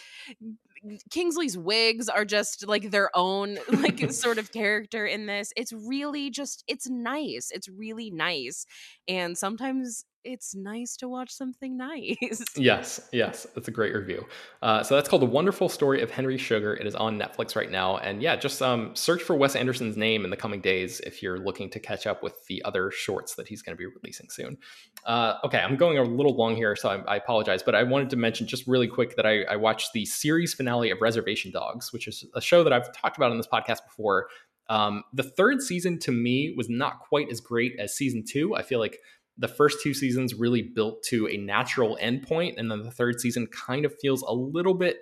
[1.10, 5.52] Kingsley's wigs are just like their own like sort of character in this.
[5.56, 7.50] It's really just it's nice.
[7.52, 8.66] It's really nice.
[9.06, 12.42] And sometimes it's nice to watch something nice.
[12.56, 14.26] yes, yes, that's a great review.
[14.62, 16.74] Uh, so that's called The Wonderful Story of Henry Sugar.
[16.74, 20.24] It is on Netflix right now, and yeah, just um, search for Wes Anderson's name
[20.24, 23.48] in the coming days if you're looking to catch up with the other shorts that
[23.48, 24.58] he's going to be releasing soon.
[25.04, 28.10] Uh, okay, I'm going a little long here, so I, I, apologize, but I wanted
[28.10, 31.92] to mention just really quick that I, I watched the series finale of Reservation Dogs,
[31.92, 34.28] which is a show that I've talked about on this podcast before.
[34.68, 38.54] Um, the third season to me was not quite as great as season two.
[38.54, 38.98] I feel like
[39.38, 43.46] the first two seasons really built to a natural endpoint, and then the third season
[43.46, 44.98] kind of feels a little bit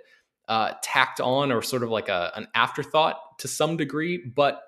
[0.49, 4.22] uh, tacked on or sort of like a, an afterthought to some degree.
[4.35, 4.62] But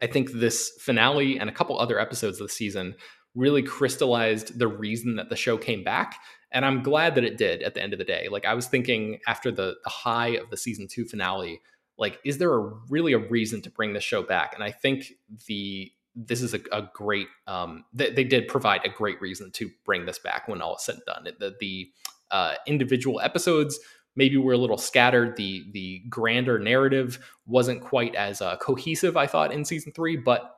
[0.00, 2.94] I think this finale and a couple other episodes of the season
[3.34, 6.16] really crystallized the reason that the show came back.
[6.50, 8.28] And I'm glad that it did at the end of the day.
[8.30, 11.60] Like I was thinking after the, the high of the season two finale,
[11.98, 14.54] like, is there a really a reason to bring the show back?
[14.54, 15.12] And I think
[15.46, 19.70] the this is a, a great um, they, they, did provide a great reason to
[19.84, 21.34] bring this back when all is said and done.
[21.38, 21.90] The, the
[22.30, 23.78] uh, individual episodes
[24.14, 25.36] maybe were a little scattered.
[25.36, 30.56] The the grander narrative wasn't quite as uh, cohesive i thought in season three but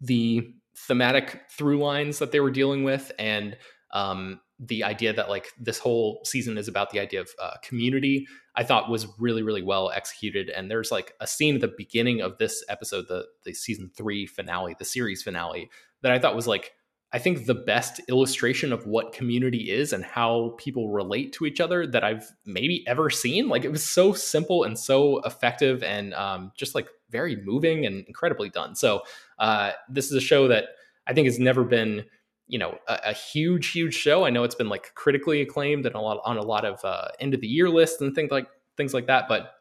[0.00, 3.56] the thematic through lines that they were dealing with and
[3.92, 8.26] um, the idea that like this whole season is about the idea of uh, community
[8.54, 10.48] i thought was really really well executed.
[10.50, 14.26] And there's like a scene at the beginning of this episode the the season three
[14.26, 15.70] finale the series finale
[16.02, 16.72] that i thought was like
[17.12, 21.60] i think the best illustration of what community is and how people relate to each
[21.60, 23.48] other that i've maybe ever seen.
[23.48, 28.04] Like it was so simple and so effective and um, just like very moving and
[28.06, 28.74] incredibly done.
[28.74, 29.02] So
[29.38, 30.66] uh, this is a show that
[31.06, 32.04] i think has never been
[32.46, 34.24] you know a, a, huge huge show.
[34.24, 37.08] I know it's been like critically acclaimed and a lot on a lot of uh,
[37.20, 39.54] end of the year lists and things like things like that but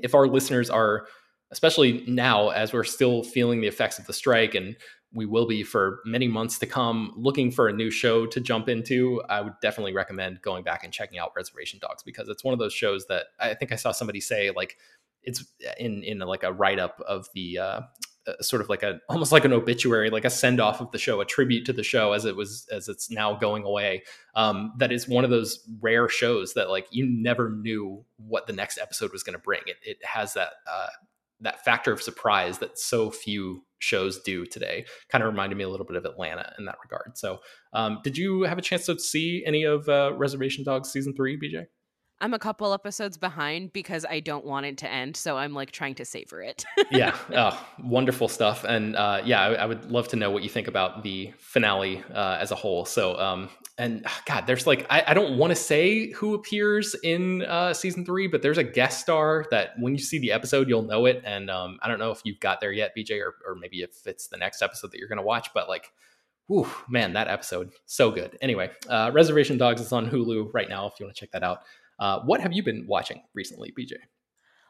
[0.00, 1.06] if our listeners are
[1.50, 4.76] especially now as we're still feeling the effects of the strike and
[5.14, 8.68] we will be for many months to come looking for a new show to jump
[8.68, 12.52] into i would definitely recommend going back and checking out reservation dogs because it's one
[12.52, 14.76] of those shows that i think i saw somebody say like
[15.22, 15.44] it's
[15.78, 17.80] in in like a write up of the uh,
[18.40, 21.20] sort of like a almost like an obituary, like a send off of the show,
[21.20, 24.02] a tribute to the show as it was as it's now going away.
[24.34, 28.52] Um, that is one of those rare shows that like you never knew what the
[28.52, 29.62] next episode was going to bring.
[29.66, 30.88] It it has that uh,
[31.40, 34.84] that factor of surprise that so few shows do today.
[35.08, 37.16] Kind of reminded me a little bit of Atlanta in that regard.
[37.16, 37.40] So,
[37.72, 41.38] um, did you have a chance to see any of uh, Reservation Dogs season three,
[41.38, 41.66] BJ?
[42.20, 45.70] I'm a couple episodes behind because I don't want it to end, so I'm like
[45.70, 46.64] trying to savor it.
[46.90, 50.48] yeah, oh, wonderful stuff, and uh, yeah, I, I, would love to know what you
[50.48, 52.84] think about the finale uh, as a whole.
[52.84, 53.48] So, um,
[53.78, 57.72] and ah, God, there's like I, I don't want to say who appears in uh,
[57.72, 61.06] season three, but there's a guest star that when you see the episode, you'll know
[61.06, 61.22] it.
[61.24, 64.06] And um, I don't know if you've got there yet, BJ, or, or maybe if
[64.06, 65.92] it's the next episode that you're going to watch, but like.
[66.50, 68.38] Whew, man, that episode so good.
[68.40, 71.42] Anyway, uh, Reservation Dogs is on Hulu right now if you want to check that
[71.42, 71.58] out.
[71.98, 73.96] Uh, what have you been watching recently, BJ?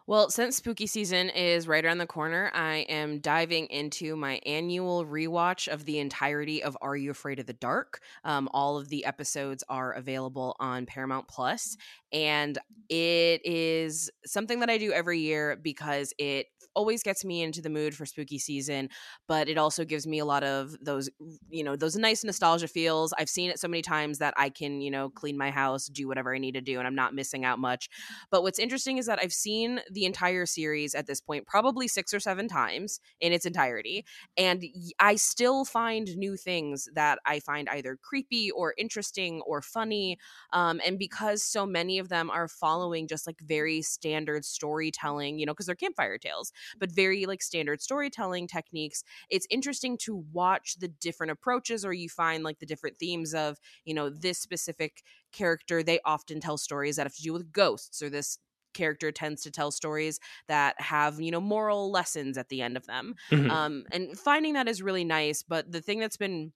[0.09, 5.05] Well, since spooky season is right around the corner, I am diving into my annual
[5.05, 8.01] rewatch of the entirety of Are You Afraid of the Dark?
[8.24, 11.76] Um, all of the episodes are available on Paramount Plus,
[12.11, 12.57] and
[12.89, 17.70] it is something that I do every year because it always gets me into the
[17.70, 18.88] mood for spooky season,
[19.26, 21.08] but it also gives me a lot of those,
[21.48, 23.12] you know, those nice nostalgia feels.
[23.18, 26.06] I've seen it so many times that I can, you know, clean my house, do
[26.08, 27.88] whatever I need to do, and I'm not missing out much.
[28.30, 32.14] But what's interesting is that I've seen the entire series at this point probably six
[32.14, 34.04] or seven times in its entirety,
[34.36, 34.64] and
[35.00, 40.18] I still find new things that I find either creepy or interesting or funny.
[40.52, 45.46] Um, and because so many of them are following just like very standard storytelling, you
[45.46, 49.04] know, because they're campfire tales, but very like standard storytelling techniques.
[49.30, 53.59] It's interesting to watch the different approaches or you find like the different themes of,
[53.84, 55.02] you know, this specific
[55.32, 55.82] character.
[55.82, 58.38] They often tell stories that have to do with ghosts or this
[58.74, 62.86] character tends to tell stories that have you know moral lessons at the end of
[62.86, 63.50] them mm-hmm.
[63.50, 66.52] um, and finding that is really nice but the thing that's been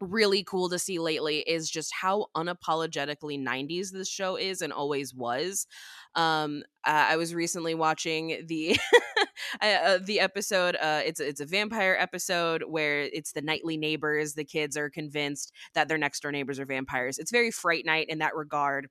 [0.00, 5.14] really cool to see lately is just how unapologetically 90s this show is and always
[5.14, 5.66] was
[6.14, 8.78] um uh, i was recently watching the
[9.60, 14.44] uh, the episode uh, it's it's a vampire episode where it's the nightly neighbors the
[14.44, 17.18] kids are convinced that their next door neighbors are vampires.
[17.18, 18.88] It's very fright night in that regard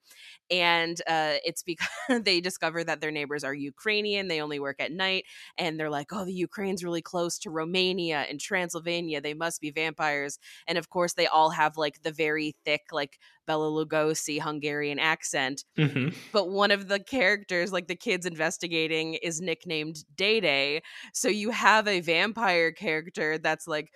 [0.51, 1.87] and uh, it's because
[2.23, 5.25] they discover that their neighbors are ukrainian they only work at night
[5.57, 9.71] and they're like oh the ukraine's really close to romania and transylvania they must be
[9.71, 13.19] vampires and of course they all have like the very thick like
[13.49, 15.65] Bela Lugosi Hungarian accent.
[15.75, 16.09] Mm-hmm.
[16.31, 20.83] But one of the characters, like the kids investigating, is nicknamed Day Day.
[21.13, 23.91] So you have a vampire character that's like,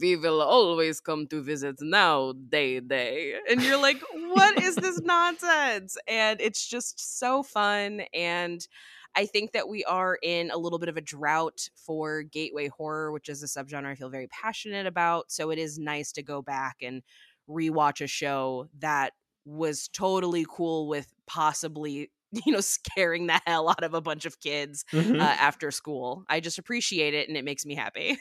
[0.00, 3.34] we will always come to visit now, Day Day.
[3.48, 5.96] And you're like, what is this nonsense?
[6.08, 8.02] And it's just so fun.
[8.12, 8.66] And
[9.14, 13.12] I think that we are in a little bit of a drought for gateway horror,
[13.12, 15.30] which is a subgenre I feel very passionate about.
[15.30, 17.02] So it is nice to go back and
[17.48, 19.12] rewatch a show that
[19.44, 22.10] was totally cool with possibly
[22.44, 25.20] you know scaring the hell out of a bunch of kids mm-hmm.
[25.20, 28.18] uh, after school i just appreciate it and it makes me happy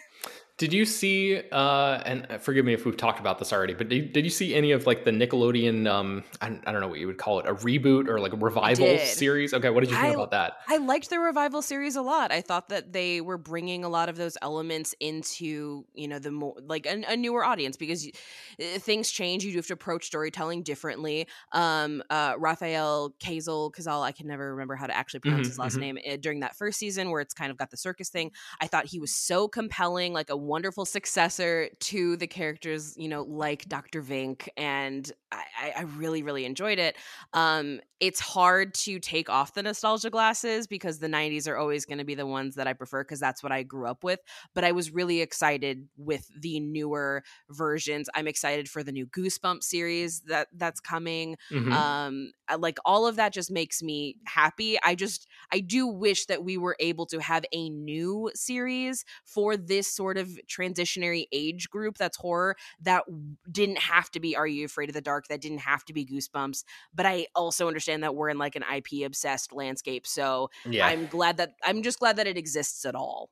[0.58, 1.42] Did you see?
[1.52, 4.30] Uh, and uh, forgive me if we've talked about this already, but did, did you
[4.30, 5.86] see any of like the Nickelodeon?
[5.86, 8.38] Um, I, I, don't know what you would call it, a reboot or like a
[8.38, 9.54] revival series.
[9.54, 10.60] Okay, what did you think I, about that?
[10.70, 12.32] I liked the revival series a lot.
[12.32, 16.32] I thought that they were bringing a lot of those elements into you know the
[16.32, 18.14] more like a, a newer audience because you,
[18.62, 19.44] uh, things change.
[19.44, 21.28] You do have to approach storytelling differently.
[21.52, 25.60] Um, uh, Rafael Kazel, Casal, I can never remember how to actually pronounce mm-hmm, his
[25.60, 25.82] last mm-hmm.
[25.82, 25.98] name.
[26.10, 28.32] Uh, during that first season, where it's kind of got the circus thing,
[28.62, 33.24] I thought he was so compelling, like a wonderful successor to the characters, you know,
[33.24, 34.02] like Dr.
[34.02, 36.96] Vink, and I, I really, really enjoyed it.
[37.34, 41.98] Um, it's hard to take off the nostalgia glasses because the 90s are always going
[41.98, 44.20] to be the ones that I prefer because that's what I grew up with.
[44.54, 48.10] But I was really excited with the newer versions.
[48.14, 51.38] I'm excited for the new Goosebump series that that's coming.
[51.52, 51.72] Mm-hmm.
[51.72, 54.78] Um, like all of that just makes me happy.
[54.84, 59.56] I just I do wish that we were able to have a new series for
[59.56, 63.04] this sort of transitionary age group that's horror that
[63.52, 65.28] didn't have to be Are You Afraid of the Dark?
[65.28, 66.64] That didn't have to be Goosebumps.
[66.94, 70.08] But I also understand that we're in like an IP obsessed landscape.
[70.08, 70.88] So yeah.
[70.88, 73.30] I'm glad that I'm just glad that it exists at all.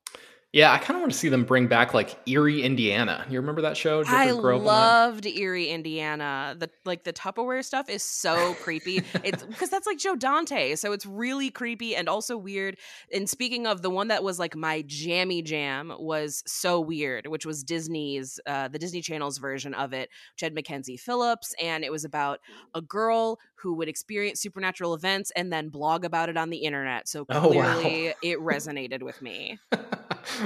[0.54, 3.26] Yeah, I kind of want to see them bring back like Eerie, Indiana.
[3.28, 4.04] You remember that show?
[4.06, 6.56] I loved Eerie, Indiana.
[6.56, 9.02] The like the Tupperware stuff is so creepy.
[9.24, 12.78] It's because that's like Joe Dante, so it's really creepy and also weird.
[13.12, 17.48] And speaking of the one that was like my jammy jam was so weird, which
[17.48, 21.92] was Disney's, uh, the Disney Channel's version of it, which had Mackenzie Phillips, and it
[21.92, 22.40] was about
[22.76, 27.08] a girl who would experience supernatural events and then blog about it on the internet.
[27.08, 28.14] So clearly, oh, wow.
[28.22, 29.58] it resonated with me.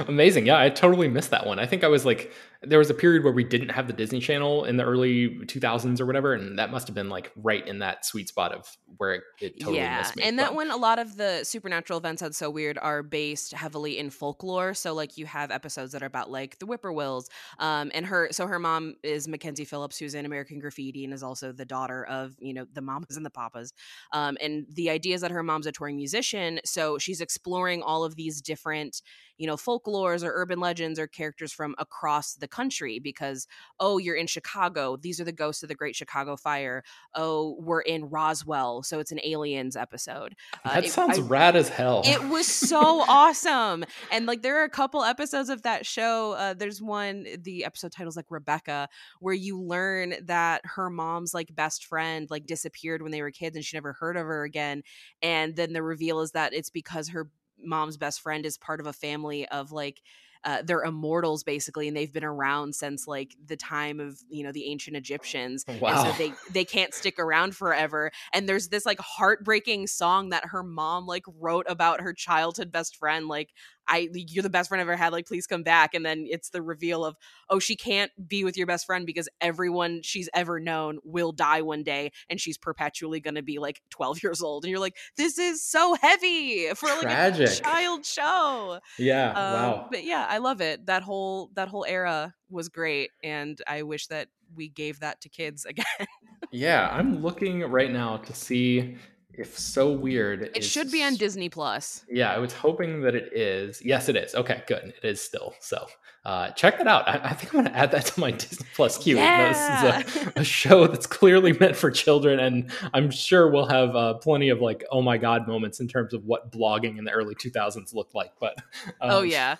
[0.08, 0.46] Amazing.
[0.46, 1.58] Yeah, I totally missed that one.
[1.58, 2.32] I think I was like
[2.62, 6.00] there was a period where we didn't have the Disney Channel in the early 2000s
[6.00, 9.12] or whatever, and that must have been like right in that sweet spot of where
[9.12, 10.24] it, it totally yeah, missed me.
[10.24, 13.96] and that one, a lot of the supernatural events that's so weird are based heavily
[13.96, 14.74] in folklore.
[14.74, 17.26] So like you have episodes that are about like the Whippoorwills,
[17.60, 18.28] um, and her.
[18.32, 22.04] So her mom is Mackenzie Phillips, who's in American Graffiti and is also the daughter
[22.06, 23.72] of you know the mamas and the papas.
[24.12, 28.02] Um, and the idea is that her mom's a touring musician, so she's exploring all
[28.02, 29.00] of these different
[29.36, 33.46] you know folklores or urban legends or characters from across the country because
[33.78, 36.82] oh you're in chicago these are the ghosts of the great chicago fire
[37.14, 40.34] oh we're in roswell so it's an aliens episode
[40.64, 42.02] Uh, that it- sounds I- rad as hell.
[42.04, 46.54] it was so awesome and like there are a couple episodes of that show uh,
[46.54, 48.88] there's one the episode titles like rebecca
[49.20, 53.54] where you learn that her mom's like best friend like disappeared when they were kids
[53.56, 54.82] and she never heard of her again
[55.22, 57.28] and then the reveal is that it's because her
[57.60, 60.00] mom's best friend is part of a family of like
[60.44, 64.52] uh, they're immortals basically and they've been around since like the time of you know
[64.52, 66.02] the ancient egyptians and Wow.
[66.02, 70.62] so they they can't stick around forever and there's this like heartbreaking song that her
[70.62, 73.50] mom like wrote about her childhood best friend like
[73.88, 76.50] i you're the best friend I've ever had like please come back and then it's
[76.50, 77.16] the reveal of
[77.50, 81.62] oh she can't be with your best friend because everyone she's ever known will die
[81.62, 84.96] one day and she's perpetually going to be like 12 years old and you're like
[85.16, 87.48] this is so heavy for like Tragic.
[87.48, 89.88] a child show yeah, um, wow.
[89.90, 90.86] But yeah, I love it.
[90.86, 95.28] That whole that whole era was great, and I wish that we gave that to
[95.28, 96.06] kids again.
[96.50, 98.96] Yeah, I'm looking right now to see
[99.38, 102.04] if So Weird it is should be on Disney Plus.
[102.10, 103.80] Yeah, I was hoping that it is.
[103.84, 104.34] Yes, it is.
[104.34, 104.94] Okay, good.
[105.02, 105.54] It is still.
[105.60, 105.86] So
[106.24, 107.08] uh, check that out.
[107.08, 109.16] I, I think I'm going to add that to my Disney Plus queue.
[109.16, 110.02] Yeah.
[110.02, 113.96] This is a, a show that's clearly meant for children, and I'm sure we'll have
[113.96, 117.12] uh, plenty of like, oh my god moments in terms of what blogging in the
[117.12, 118.32] early 2000s looked like.
[118.38, 118.56] But
[119.00, 119.56] oh um, yeah,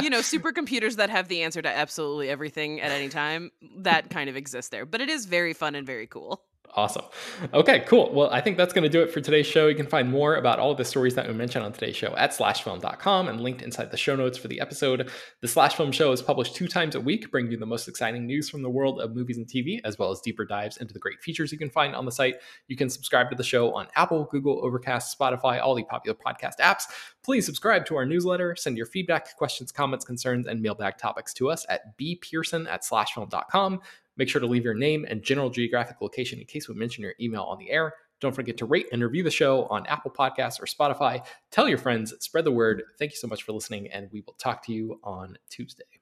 [0.00, 3.50] you know, supercomputers that have the answer to absolutely everything at any time.
[3.78, 6.42] That kind of exists there, but it is very fun and very cool.
[6.74, 7.04] Awesome.
[7.52, 8.10] Okay, cool.
[8.14, 9.66] Well, I think that's going to do it for today's show.
[9.66, 12.30] You can find more about all the stories that we mentioned on today's show at
[12.30, 15.10] slashfilm.com and linked inside the show notes for the episode.
[15.42, 18.24] The Slash Film Show is published two times a week, bringing you the most exciting
[18.24, 20.98] news from the world of movies and TV, as well as deeper dives into the
[20.98, 22.36] great features you can find on the site.
[22.68, 26.56] You can subscribe to the show on Apple, Google, Overcast, Spotify, all the popular podcast
[26.58, 26.84] apps.
[27.22, 31.50] Please subscribe to our newsletter, send your feedback, questions, comments, concerns, and mailbag topics to
[31.50, 33.80] us at bpearson at slashfilm.com.
[34.16, 37.14] Make sure to leave your name and general geographic location in case we mention your
[37.20, 37.94] email on the air.
[38.20, 41.24] Don't forget to rate and review the show on Apple Podcasts or Spotify.
[41.50, 42.84] Tell your friends, spread the word.
[42.98, 46.01] Thank you so much for listening, and we will talk to you on Tuesday.